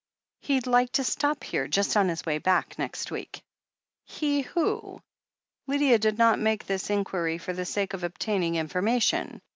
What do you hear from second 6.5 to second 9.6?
this inquiry for the sake of obtaining information.